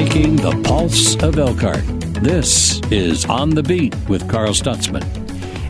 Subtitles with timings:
[0.00, 1.84] Taking the pulse of Elkhart.
[2.24, 5.19] This is On the Beat with Carl Stutzman.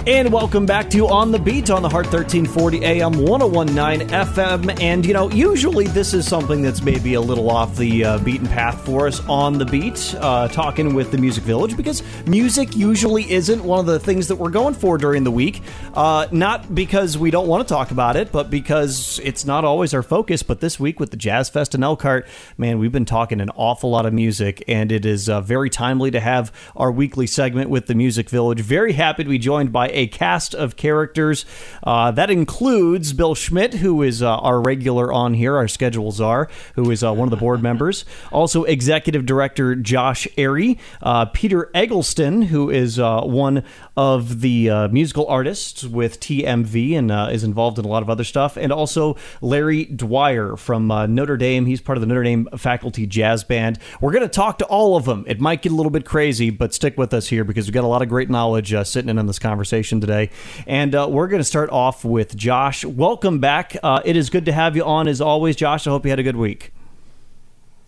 [0.07, 4.81] And welcome back to On the Beat on the Heart 1340 AM 1019 FM.
[4.81, 8.47] And, you know, usually this is something that's maybe a little off the uh, beaten
[8.47, 13.31] path for us on the beat, uh, talking with the Music Village, because music usually
[13.31, 15.61] isn't one of the things that we're going for during the week.
[15.93, 19.93] Uh, not because we don't want to talk about it, but because it's not always
[19.93, 20.43] our focus.
[20.43, 23.91] But this week with the Jazz Fest in Elkhart, man, we've been talking an awful
[23.91, 27.85] lot of music, and it is uh, very timely to have our weekly segment with
[27.85, 28.61] the Music Village.
[28.61, 31.45] Very happy to be joined by a cast of characters.
[31.83, 36.49] Uh, that includes Bill Schmidt, who is uh, our regular on here, our schedules are,
[36.75, 38.05] who is uh, one of the board members.
[38.33, 43.65] Also, Executive Director Josh Airy, uh, Peter Eggleston, who is uh, one
[43.97, 48.25] of the uh, musical artists with TMV and is involved in a lot of other
[48.25, 51.67] stuff, and also Larry Dwyer from Notre Dame.
[51.67, 53.79] He's part of the Notre Dame faculty jazz band.
[54.01, 55.25] We're going to talk to all of them.
[55.27, 57.85] It might get a little bit crazy, but stick with us here because we've got
[57.85, 60.31] a lot of great knowledge sitting in on this conversation today.
[60.67, 62.85] And uh, we're going to start off with Josh.
[62.85, 63.77] Welcome back.
[63.83, 65.87] Uh, it is good to have you on as always, Josh.
[65.87, 66.73] I hope you had a good week.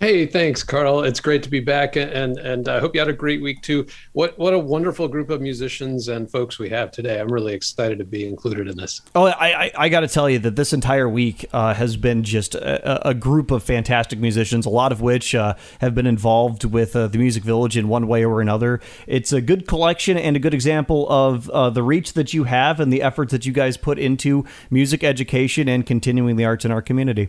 [0.02, 1.04] Hey, thanks, Carl.
[1.04, 3.86] It's great to be back, and and I hope you had a great week too.
[4.14, 7.20] What what a wonderful group of musicians and folks we have today.
[7.20, 9.00] I'm really excited to be included in this.
[9.14, 12.24] Oh, I I, I got to tell you that this entire week uh, has been
[12.24, 16.64] just a, a, group of fantastic musicians, a lot of which uh, have been involved
[16.64, 18.80] with uh, the Music Village in one way or another.
[19.06, 22.80] It's a good collection and a good example of uh, the reach that you have
[22.80, 26.72] and the efforts that you guys put into music education and continuing the arts in
[26.72, 27.28] our community.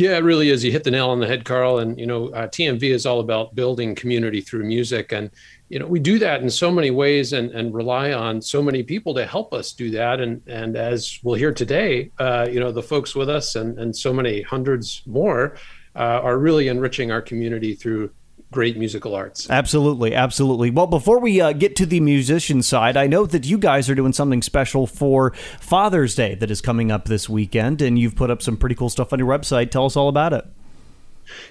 [0.00, 0.64] Yeah, it really is.
[0.64, 1.78] You hit the nail on the head, Carl.
[1.78, 5.30] And you know, uh, TMV is all about building community through music, and
[5.68, 8.82] you know, we do that in so many ways, and and rely on so many
[8.82, 10.18] people to help us do that.
[10.18, 13.94] And and as we'll hear today, uh, you know, the folks with us and and
[13.94, 15.56] so many hundreds more
[15.94, 18.10] uh, are really enriching our community through
[18.50, 19.48] great musical arts.
[19.48, 20.70] Absolutely, absolutely.
[20.70, 23.94] Well, before we uh, get to the musician side, I know that you guys are
[23.94, 28.30] doing something special for Father's Day that is coming up this weekend, and you've put
[28.30, 29.70] up some pretty cool stuff on your website.
[29.70, 30.44] Tell us all about it.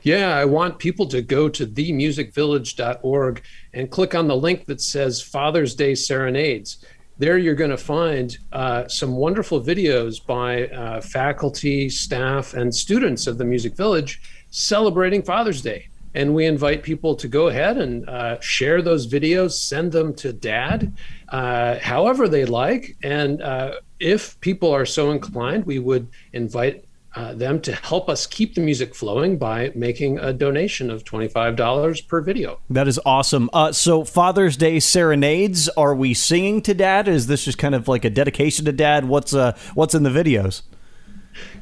[0.03, 3.43] Yeah, I want people to go to themusicvillage.org
[3.73, 6.83] and click on the link that says Father's Day Serenades.
[7.17, 13.27] There, you're going to find uh, some wonderful videos by uh, faculty, staff, and students
[13.27, 14.21] of the Music Village
[14.51, 19.51] celebrating Father's Day and we invite people to go ahead and uh, share those videos
[19.51, 20.93] send them to dad
[21.29, 27.33] uh, however they like and uh, if people are so inclined we would invite uh,
[27.33, 32.21] them to help us keep the music flowing by making a donation of $25 per
[32.21, 32.59] video.
[32.69, 33.49] That is awesome.
[33.51, 37.07] Uh, so, Father's Day serenades, are we singing to dad?
[37.07, 39.05] Is this just kind of like a dedication to dad?
[39.05, 40.61] What's, uh, what's in the videos?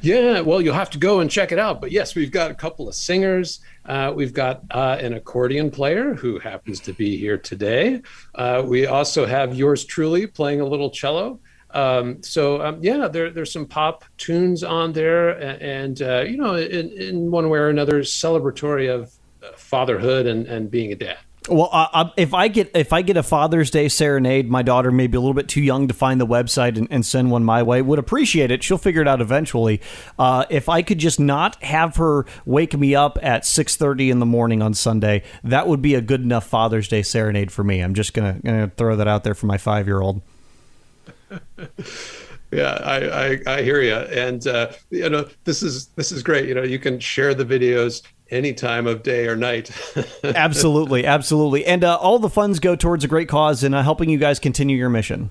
[0.00, 1.80] Yeah, well, you'll have to go and check it out.
[1.80, 3.60] But yes, we've got a couple of singers.
[3.84, 8.02] Uh, we've got uh, an accordion player who happens to be here today.
[8.34, 11.40] Uh, we also have yours truly playing a little cello.
[11.70, 15.30] Um, so um, yeah, there, there's some pop tunes on there,
[15.62, 19.12] and, uh, you know, in, in one way or another, celebratory of
[19.42, 21.18] uh, fatherhood and, and being a dad.
[21.48, 25.16] Well, if I get if I get a Father's Day serenade, my daughter may be
[25.16, 27.82] a little bit too young to find the website and, and send one my way.
[27.82, 28.62] Would appreciate it.
[28.62, 29.80] She'll figure it out eventually.
[30.18, 34.18] Uh, if I could just not have her wake me up at six thirty in
[34.18, 37.80] the morning on Sunday, that would be a good enough Father's Day serenade for me.
[37.80, 40.22] I'm just gonna, gonna throw that out there for my five year old.
[42.50, 46.48] yeah I, I, I hear you and uh, you know this is this is great
[46.48, 49.70] you know you can share the videos any time of day or night.
[50.24, 51.64] absolutely, absolutely.
[51.66, 54.38] And uh, all the funds go towards a great cause and uh, helping you guys
[54.38, 55.30] continue your mission.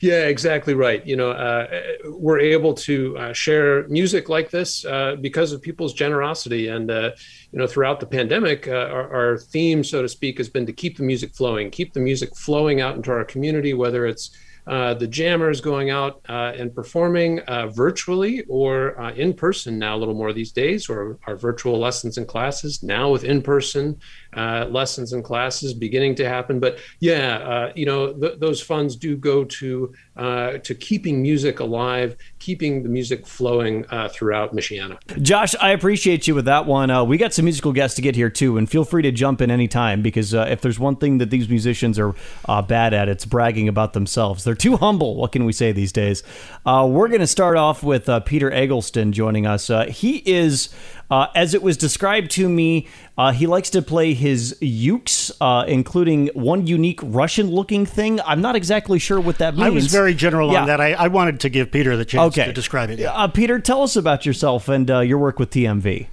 [0.00, 1.04] Yeah, exactly right.
[1.04, 1.66] You know, uh,
[2.04, 6.68] we're able to uh, share music like this uh, because of people's generosity.
[6.68, 7.10] And, uh,
[7.50, 10.96] you know, throughout the pandemic, our, our, theme, so to speak, has been to keep
[10.96, 14.30] the music flowing, keep the music flowing out into our community, whether it's
[14.66, 19.96] uh, the jammers going out uh, and performing uh, virtually or uh, in person now
[19.96, 23.98] a little more these days, or our virtual lessons and classes now with in person
[24.34, 26.60] uh, lessons and classes beginning to happen.
[26.60, 32.82] But yeah, you know, th- those funds do go to to keeping music alive, keeping
[32.82, 34.98] the music flowing throughout Michiana.
[35.22, 37.08] Josh, I appreciate you with that one.
[37.08, 39.50] we got some musical guests to get here too, and feel free to jump in
[39.50, 42.14] anytime because if there's one thing that these musicians are
[42.62, 44.44] bad at, it's bragging about themselves.
[44.44, 45.16] They're too humble.
[45.16, 46.22] What can we say these days?
[46.64, 49.70] Uh, we're going to start off with uh, Peter Eggleston joining us.
[49.70, 50.68] Uh, he is,
[51.14, 55.64] uh, as it was described to me, uh, he likes to play his ukes, uh,
[55.68, 58.20] including one unique Russian-looking thing.
[58.22, 59.64] I'm not exactly sure what that means.
[59.64, 60.62] I was very general yeah.
[60.62, 60.80] on that.
[60.80, 62.46] I, I, wanted to give Peter the chance okay.
[62.46, 62.98] to describe it.
[62.98, 63.28] Yeah.
[63.28, 66.08] Peter, tell us about yourself and your work with TMV.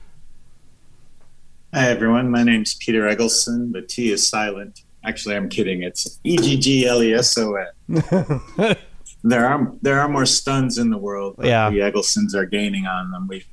[1.74, 2.30] Hi, everyone.
[2.30, 3.71] My name's Peter Eggleson.
[3.71, 4.81] The T is silent.
[5.03, 5.81] Actually, I'm kidding.
[5.81, 8.75] It's E G G L E S O N.
[9.24, 11.36] There are there are more stuns in the world.
[11.44, 13.27] yeah, the Egglesons are gaining on them.
[13.27, 13.45] We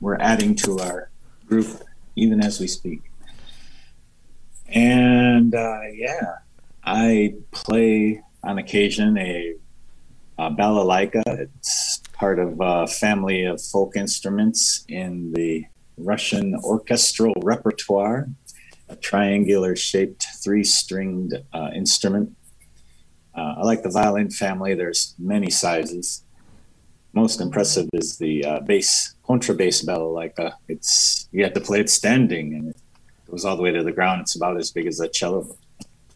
[0.00, 1.10] we're adding to our
[1.46, 1.82] group
[2.14, 3.02] even as we speak.
[4.68, 6.36] And uh, yeah,
[6.84, 9.54] I play on occasion a,
[10.38, 11.22] a balalaika.
[11.26, 15.66] It's part of a family of folk instruments in the
[15.98, 18.28] Russian orchestral repertoire,
[18.88, 22.36] a triangular shaped three stringed uh, instrument.
[23.34, 24.74] Uh, I like the violin family.
[24.74, 26.22] There's many sizes.
[27.16, 30.52] Most impressive is the uh, bass, contrabass balalaika.
[30.68, 32.76] It's you have to play it standing, and it
[33.30, 34.20] goes all the way to the ground.
[34.20, 35.56] It's about as big as a cello.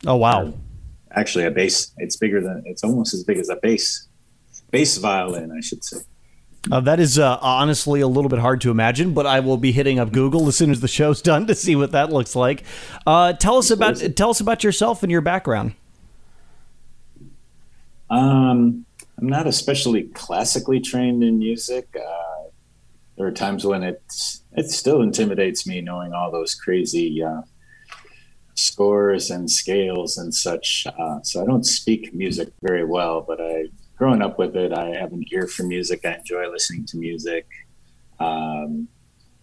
[0.07, 0.53] Oh wow!
[1.13, 1.93] actually, a bass.
[1.97, 2.65] It's bigger than.
[2.67, 4.09] It's almost as big as a bass.
[4.71, 6.03] Bass violin, I should say.
[6.71, 9.73] Uh, that is uh, honestly a little bit hard to imagine, but I will be
[9.73, 12.63] hitting up Google as soon as the show's done to see what that looks like.
[13.07, 15.73] Uh, tell us about tell us about yourself and your background.
[18.11, 18.85] Um,
[19.21, 21.95] I'm not especially classically trained in music.
[21.95, 22.49] Uh,
[23.19, 24.03] there are times when it
[24.53, 27.43] it still intimidates me knowing all those crazy uh,
[28.55, 30.87] scores and scales and such.
[30.87, 33.67] Uh, so I don't speak music very well, but I
[33.99, 36.07] growing up with it, I have an ear for music.
[36.07, 37.47] I enjoy listening to music.
[38.19, 38.89] Um,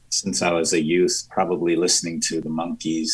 [0.09, 3.11] since I was a youth, probably listening to the Monkees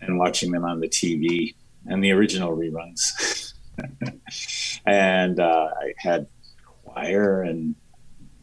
[0.00, 1.54] and watching them on the TV
[1.84, 3.42] and the original reruns.
[4.86, 6.26] and uh, I had
[6.84, 7.74] choir and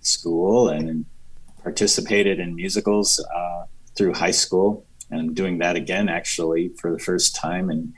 [0.01, 1.05] school and
[1.63, 4.85] participated in musicals uh, through high school.
[5.09, 7.93] And I'm doing that again actually for the first time and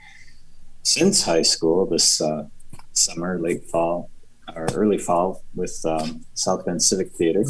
[0.84, 2.48] since high school this uh,
[2.92, 4.10] summer late fall
[4.56, 7.46] or early fall with um, south bend civic theater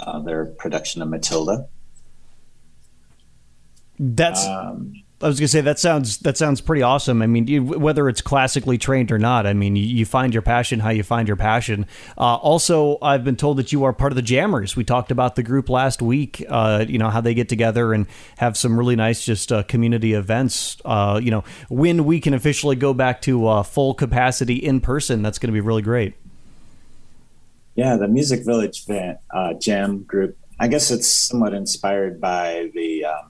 [0.00, 1.68] uh, their production of matilda.
[3.98, 7.22] That's um, I was gonna say that sounds that sounds pretty awesome.
[7.22, 10.42] I mean, you, whether it's classically trained or not, I mean, you, you find your
[10.42, 11.86] passion how you find your passion.
[12.16, 14.76] Uh, also, I've been told that you are part of the Jammers.
[14.76, 16.44] We talked about the group last week.
[16.48, 18.06] Uh, you know how they get together and
[18.36, 20.76] have some really nice just uh, community events.
[20.84, 25.22] Uh, you know, when we can officially go back to uh, full capacity in person,
[25.22, 26.14] that's going to be really great.
[27.74, 30.38] Yeah, the Music Village van, uh, Jam group.
[30.60, 33.04] I guess it's somewhat inspired by the.
[33.06, 33.27] Um,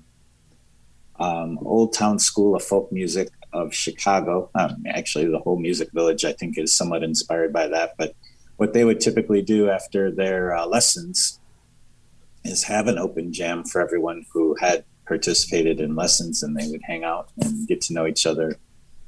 [1.18, 4.50] um, Old Town School of Folk Music of Chicago.
[4.54, 7.94] Um, actually, the whole music village, I think, is somewhat inspired by that.
[7.98, 8.14] But
[8.56, 11.40] what they would typically do after their uh, lessons
[12.44, 16.82] is have an open jam for everyone who had participated in lessons, and they would
[16.84, 18.56] hang out and get to know each other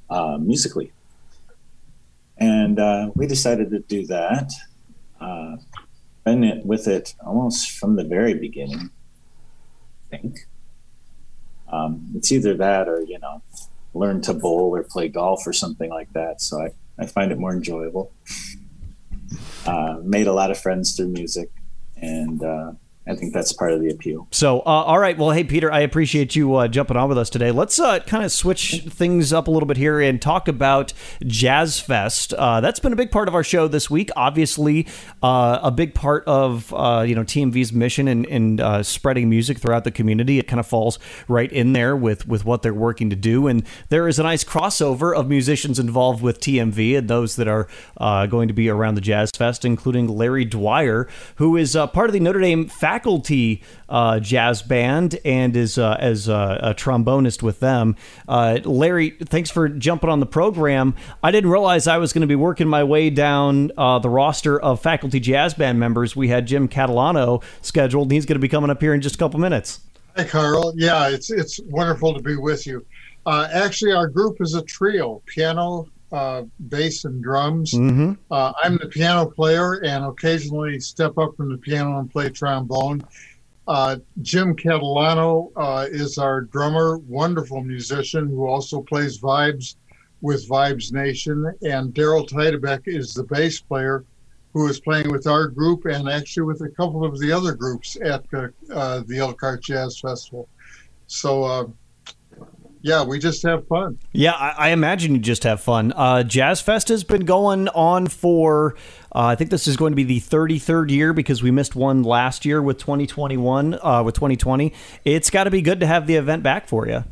[0.09, 0.93] uh, musically.
[2.39, 4.51] And uh, we decided to do that.
[5.21, 5.57] Uh,
[6.25, 8.91] been with it almost from the very beginning,
[10.13, 10.47] I think.
[11.73, 13.43] Um, it's either that or you know
[13.95, 16.41] learn to bowl or play golf or something like that.
[16.41, 18.13] So I, I find it more enjoyable.
[19.67, 21.51] Uh, made a lot of friends through music,
[21.97, 22.73] and uh,
[23.11, 24.29] I think that's part of the appeal.
[24.31, 25.19] So, uh, all right.
[25.19, 27.51] Well, hey, Peter, I appreciate you uh, jumping on with us today.
[27.51, 30.93] Let's uh, kind of switch things up a little bit here and talk about
[31.25, 32.33] Jazz Fest.
[32.35, 34.11] Uh, that's been a big part of our show this week.
[34.15, 34.87] Obviously,
[35.25, 39.83] uh, a big part of uh, you know TMV's mission and, and spreading music throughout
[39.83, 40.39] the community.
[40.39, 43.49] It kind of falls right in there with with what they're working to do.
[43.49, 47.67] And there is a nice crossover of musicians involved with TMV and those that are
[48.29, 52.21] going to be around the Jazz Fest, including Larry Dwyer, who is part of the
[52.21, 53.00] Notre Dame faculty
[53.89, 57.97] uh, jazz band and is uh, as a, a, trombonist with them.
[58.29, 60.95] Uh, Larry, thanks for jumping on the program.
[61.23, 64.61] I didn't realize I was going to be working my way down uh, the roster
[64.61, 66.15] of faculty jazz band members.
[66.15, 69.17] We had Jim Catalano scheduled, and he's going to be coming up here in just
[69.17, 69.81] a couple minutes.
[70.17, 70.73] Hi, Carl.
[70.77, 72.85] Yeah, it's it's wonderful to be with you.
[73.27, 77.73] Uh, actually, our group is a trio: piano, uh, bass and drums.
[77.73, 78.13] Mm-hmm.
[78.31, 83.03] Uh, I'm the piano player and occasionally step up from the piano and play trombone.
[83.69, 89.77] Uh, Jim Catalano uh, is our drummer, wonderful musician who also plays vibes
[90.23, 91.47] with Vibes Nation.
[91.63, 94.05] And Daryl Teidebeck is the bass player
[94.53, 97.97] who is playing with our group and actually with a couple of the other groups
[98.03, 100.49] at uh, the Elkhart Jazz Festival.
[101.07, 101.65] So uh,
[102.83, 103.99] yeah, we just have fun.
[104.13, 105.93] Yeah, I, I imagine you just have fun.
[105.95, 108.75] Uh, Jazz Fest has been going on for,
[109.15, 112.03] uh, I think this is going to be the 33rd year because we missed one
[112.03, 114.73] last year with 2021, uh, with 2020.
[115.05, 117.05] It's got to be good to have the event back for you.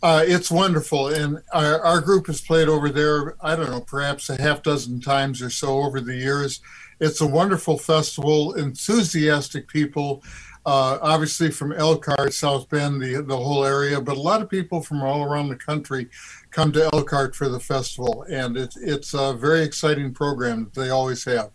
[0.00, 3.34] Uh, it's wonderful, and our, our, group has played over there.
[3.40, 6.60] I don't know, perhaps a half dozen times or so over the years,
[7.00, 10.22] It's a wonderful festival, enthusiastic people,
[10.66, 14.82] uh, obviously from Elkhart, South Bend, the, the whole area, but a lot of people
[14.82, 16.08] from all around the country
[16.50, 18.24] come to Elkhart for the festival.
[18.30, 21.50] And it's, it's a very exciting program that they always have.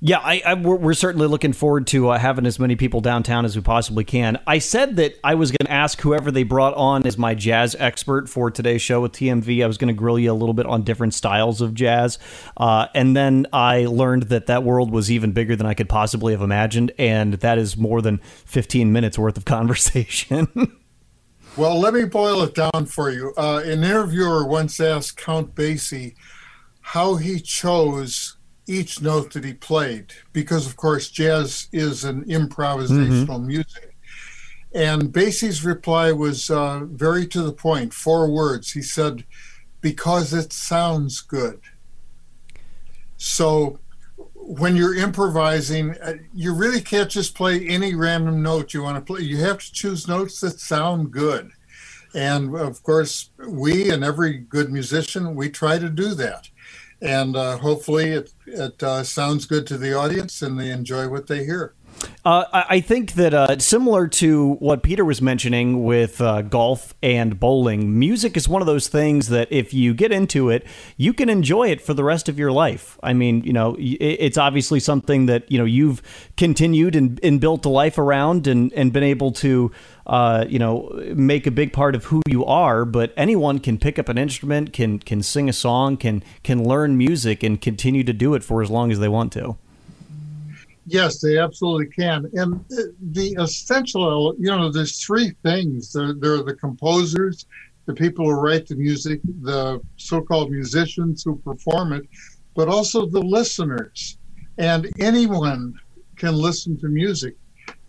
[0.00, 3.46] Yeah, I, I, we're, we're, certainly looking forward to uh, having as many people downtown
[3.46, 4.38] as we possibly can.
[4.46, 7.74] I said that I was going to ask whoever they brought on as my jazz
[7.78, 9.64] expert for today's show with TMV.
[9.64, 12.18] I was going to grill you a little bit on different styles of jazz,
[12.58, 16.34] uh, and then I learned that that world was even bigger than I could possibly
[16.34, 20.76] have imagined, and that is more than 15 minutes worth of conversation.
[21.56, 23.32] well, let me boil it down for you.
[23.38, 26.16] Uh, an interviewer once asked Count Basie
[26.82, 28.35] how he chose
[28.66, 33.46] each note that he played because of course jazz is an improvisational mm-hmm.
[33.46, 33.96] music.
[34.74, 38.72] And Basie's reply was uh, very to the point four words.
[38.72, 39.24] He said
[39.80, 41.60] because it sounds good.
[43.16, 43.78] So
[44.34, 49.00] when you're improvising uh, you really can't just play any random note you want to
[49.00, 49.22] play.
[49.22, 51.52] You have to choose notes that sound good.
[52.14, 56.48] And of course we and every good musician we try to do that
[57.00, 61.26] and uh, hopefully it, it uh, sounds good to the audience and they enjoy what
[61.26, 61.74] they hear.
[62.24, 67.38] Uh, I think that uh, similar to what Peter was mentioning with uh, golf and
[67.38, 71.28] bowling, music is one of those things that if you get into it, you can
[71.28, 72.98] enjoy it for the rest of your life.
[73.00, 76.02] I mean, you know, it's obviously something that you know you've
[76.36, 79.70] continued and, and built a life around and, and been able to
[80.06, 82.84] uh, you know, make a big part of who you are.
[82.84, 86.96] But anyone can pick up an instrument, can can sing a song, can can learn
[86.96, 89.56] music, and continue to do it for as long as they want to.
[90.86, 92.30] Yes, they absolutely can.
[92.34, 92.64] And
[93.10, 95.92] the essential, you know, there's three things.
[95.92, 97.46] There, there are the composers,
[97.86, 102.06] the people who write the music, the so-called musicians who perform it,
[102.54, 104.18] but also the listeners.
[104.58, 105.74] And anyone
[106.16, 107.34] can listen to music.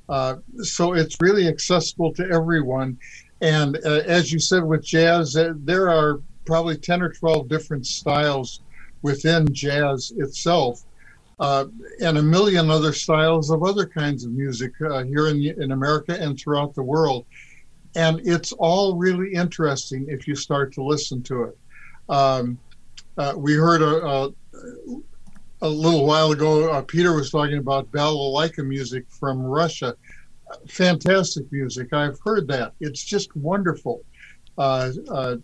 [0.09, 2.97] Uh, so it's really accessible to everyone.
[3.41, 7.85] And uh, as you said with jazz, uh, there are probably 10 or 12 different
[7.85, 8.61] styles
[9.03, 10.83] within jazz itself.
[11.39, 11.65] Uh,
[12.01, 16.17] and a million other styles of other kinds of music uh, here in, in America
[16.20, 17.25] and throughout the world.
[17.96, 21.58] And it's all really interesting if you start to listen to it.
[22.10, 22.58] Um,
[23.36, 24.32] we heard a, a
[25.62, 29.96] a little while ago, uh, Peter was talking about balalaika music from Russia.
[30.67, 31.94] Fantastic music.
[31.94, 32.74] I've heard that.
[32.79, 34.03] It's just wonderful
[34.58, 35.36] uh, uh,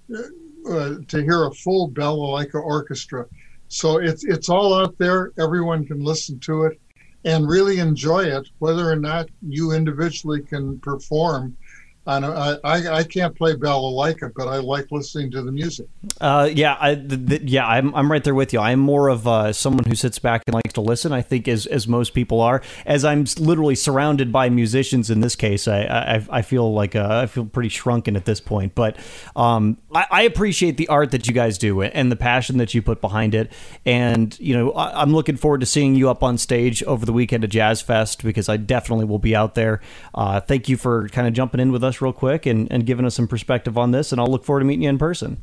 [0.69, 3.25] uh to hear a full balalaika orchestra.
[3.73, 5.31] So it's it's all out there.
[5.39, 6.79] Everyone can listen to it
[7.25, 11.57] and really enjoy it, whether or not you individually can perform
[12.05, 15.87] I, I, I can't play balalaika, but I like listening to the music.
[16.19, 16.95] Uh, yeah,
[17.43, 18.59] yeah, I'm, I'm right there with you.
[18.59, 21.13] I'm more of uh, someone who sits back and likes to listen.
[21.13, 22.61] I think as as most people are.
[22.85, 27.21] As I'm literally surrounded by musicians in this case, I I, I feel like uh,
[27.23, 28.75] I feel pretty shrunken at this point.
[28.75, 28.97] But
[29.35, 32.81] um, I, I, appreciate the art that you guys do and the passion that you
[32.81, 33.51] put behind it.
[33.85, 37.13] And you know, I, am looking forward to seeing you up on stage over the
[37.13, 39.81] weekend at Jazz Fest because I definitely will be out there.
[40.13, 42.85] Uh, thank you for kind of jumping in with us us real quick and, and
[42.85, 44.11] giving us some perspective on this.
[44.11, 45.41] And I'll look forward to meeting you in person.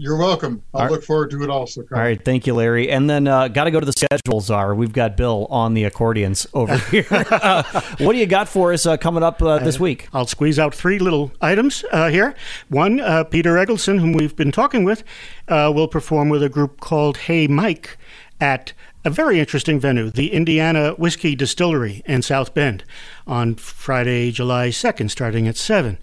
[0.00, 0.62] You're welcome.
[0.72, 1.82] I'll All look forward to it also.
[1.82, 2.00] Carl.
[2.00, 2.88] All right, thank you, Larry.
[2.88, 4.72] And then uh, got to go to the schedules are.
[4.72, 7.04] We've got Bill on the accordions over here.
[7.10, 7.64] uh,
[7.98, 10.08] what do you got for us uh, coming up uh, this week?
[10.12, 12.36] I'll squeeze out three little items uh, here.
[12.68, 15.02] One, uh, Peter Eggleston, whom we've been talking with,
[15.48, 17.98] will perform with a group called Hey Mike
[18.40, 18.72] at
[19.04, 22.84] a very interesting venue, the Indiana Whiskey Distillery in South Bend,
[23.26, 25.98] on Friday, July 2nd, starting at 7.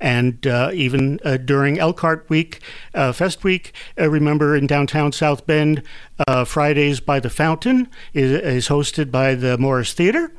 [0.00, 2.60] And uh, even uh, during Elkhart Week,
[2.94, 5.82] uh, Fest Week, uh, remember in downtown South Bend,
[6.28, 10.32] uh, Fridays by the Fountain is, is hosted by the Morris Theater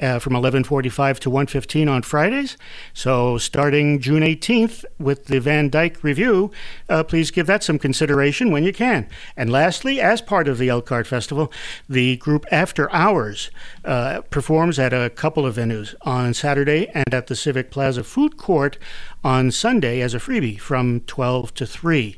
[0.00, 2.56] uh, from 11:45 to 1:15 on Fridays.
[2.94, 6.50] So starting June 18th with the Van Dyke Review,
[6.88, 9.06] uh, please give that some consideration when you can.
[9.36, 11.52] And lastly, as part of the Elkhart Festival,
[11.88, 13.50] the group After Hours
[13.84, 18.36] uh, performs at a couple of venues on Saturday and at the Civic Plaza Food
[18.36, 18.78] Court
[19.22, 22.16] on Sunday as a freebie from 12 to 3.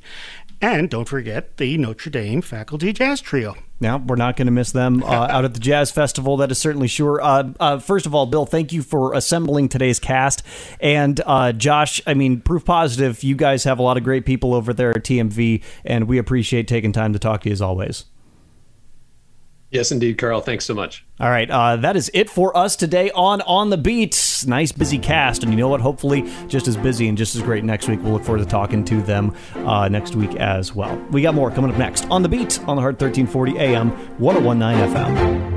[0.60, 3.56] And don't forget the Notre Dame Faculty Jazz Trio.
[3.82, 6.36] Now, we're not going to miss them uh, out at the Jazz Festival.
[6.38, 7.20] That is certainly sure.
[7.20, 10.44] Uh, uh, first of all, Bill, thank you for assembling today's cast.
[10.80, 14.54] And uh, Josh, I mean, proof positive, you guys have a lot of great people
[14.54, 18.04] over there at TMV, and we appreciate taking time to talk to you as always.
[19.72, 20.42] Yes, indeed, Carl.
[20.42, 21.02] Thanks so much.
[21.18, 24.44] All right, uh, that is it for us today on On the Beat.
[24.46, 25.80] Nice busy cast, and you know what?
[25.80, 28.00] Hopefully, just as busy and just as great next week.
[28.02, 30.94] We'll look forward to talking to them uh, next week as well.
[31.10, 34.94] We got more coming up next on the Beat on the Heart 1340 AM, 1019
[34.94, 35.52] FM.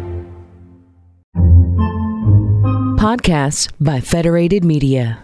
[2.98, 5.22] Podcasts by Federated Media.